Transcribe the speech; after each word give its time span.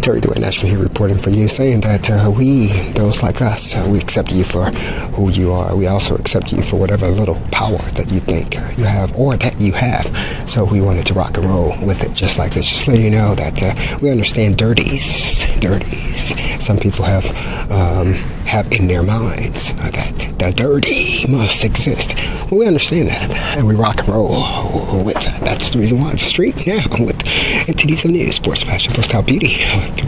Terry 0.00 0.20
Dwayne 0.20 0.42
Ashford 0.42 0.70
here 0.70 0.78
reporting 0.78 1.18
for 1.18 1.28
you, 1.28 1.46
saying 1.46 1.82
that 1.82 2.10
uh, 2.10 2.32
we, 2.34 2.68
those 2.92 3.22
like 3.22 3.42
us, 3.42 3.76
uh, 3.76 3.86
we 3.90 4.00
accept 4.00 4.32
you 4.32 4.44
for 4.44 4.70
who 5.12 5.30
you 5.30 5.52
are. 5.52 5.76
We 5.76 5.88
also 5.88 6.16
accept 6.16 6.52
you 6.52 6.62
for 6.62 6.76
whatever 6.76 7.08
little 7.08 7.34
power 7.52 7.76
that 7.76 8.08
you 8.10 8.20
think 8.20 8.54
you 8.78 8.84
have 8.84 9.14
or 9.14 9.36
that 9.36 9.60
you 9.60 9.72
have. 9.72 10.06
So 10.48 10.64
we 10.64 10.80
wanted 10.80 11.06
to 11.06 11.14
rock 11.14 11.36
and 11.36 11.46
roll 11.46 11.76
with 11.84 12.02
it 12.02 12.14
just 12.14 12.38
like 12.38 12.54
this. 12.54 12.66
Just 12.66 12.88
letting 12.88 13.04
you 13.04 13.10
know 13.10 13.34
that 13.34 13.62
uh, 13.62 13.98
we 14.00 14.10
understand 14.10 14.56
dirties, 14.56 15.44
dirties. 15.60 16.32
Some 16.64 16.78
people 16.78 17.04
have 17.04 17.26
um, 17.70 18.14
have 18.46 18.72
in 18.72 18.86
their 18.86 19.02
minds 19.02 19.72
uh, 19.72 19.90
that 19.90 20.38
the 20.38 20.52
dirty 20.52 21.26
must 21.28 21.62
exist. 21.62 22.14
Well, 22.50 22.60
we 22.60 22.66
understand 22.66 23.10
that, 23.10 23.30
and 23.58 23.66
we 23.66 23.74
rock 23.74 23.98
and 24.00 24.08
roll 24.08 25.04
with 25.04 25.16
that. 25.16 25.40
That's 25.40 25.70
the 25.70 25.78
reason 25.78 26.00
why 26.00 26.12
it's 26.12 26.22
street 26.22 26.66
now 26.66 26.84
with 26.98 27.22
NTD 27.66 28.10
News, 28.10 28.36
Sports 28.36 28.62
Fashion 28.62 28.92
Full 28.92 29.02
Style 29.02 29.22
Beauty, 29.22 29.58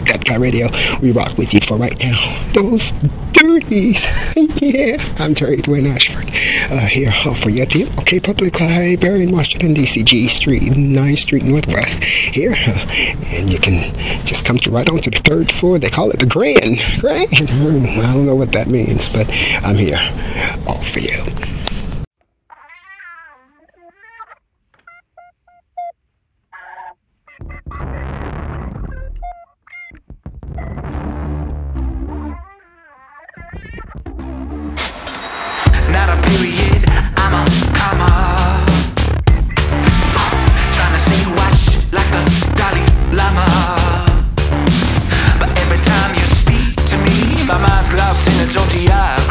DatguyRadio. 0.05 1.01
We 1.01 1.11
rock 1.11 1.37
with 1.37 1.53
you 1.53 1.59
for 1.61 1.77
right 1.77 1.97
now. 1.99 2.51
Those 2.53 2.93
dirties. 3.33 4.05
yeah, 4.35 5.03
I'm 5.19 5.35
Terry 5.35 5.57
Dwayne 5.57 5.93
Ashford 5.93 6.29
uh, 6.71 6.85
here 6.87 7.13
uh, 7.25 7.35
for 7.35 7.49
your 7.49 7.65
team. 7.65 7.89
Okay, 7.99 8.19
Public 8.19 8.59
Library 8.59 9.23
in 9.23 9.31
Washington, 9.31 9.73
D.C. 9.73 10.03
G 10.03 10.27
Street, 10.27 10.63
9th 10.63 11.17
Street 11.17 11.43
Northwest 11.43 12.03
here. 12.03 12.53
Uh, 12.53 12.85
and 13.27 13.49
you 13.49 13.59
can 13.59 13.93
just 14.25 14.45
come 14.45 14.57
to 14.59 14.71
right 14.71 14.89
on 14.89 14.99
to 14.99 15.09
the 15.09 15.19
third 15.19 15.51
floor. 15.51 15.77
They 15.77 15.89
call 15.89 16.09
it 16.11 16.19
the 16.19 16.25
Grand. 16.25 16.79
Grand. 16.99 17.33
I 17.33 18.13
don't 18.13 18.25
know 18.25 18.35
what 18.35 18.51
that 18.53 18.67
means, 18.67 19.09
but 19.09 19.27
I'm 19.63 19.77
here 19.77 19.99
all 20.65 20.83
for 20.83 20.99
you. 20.99 21.23
don't 48.51 48.83
you? 48.83 49.22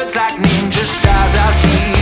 birds 0.00 0.16
like 0.16 0.34
ninja 0.34 0.84
stars 0.84 1.34
out 1.36 1.54
here. 1.54 1.99